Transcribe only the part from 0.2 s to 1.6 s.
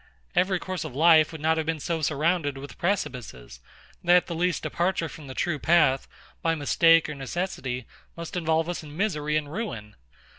Every course of life would not